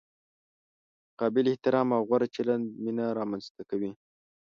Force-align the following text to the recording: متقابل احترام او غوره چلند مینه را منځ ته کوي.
متقابل 1.03 1.45
احترام 1.49 1.87
او 1.97 2.01
غوره 2.09 2.27
چلند 2.35 2.65
مینه 2.83 3.05
را 3.17 3.23
منځ 3.31 3.45
ته 3.55 3.61
کوي. 3.69 3.91